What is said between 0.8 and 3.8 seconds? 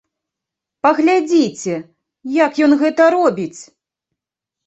Паглядзіце, як ён гэта робіць!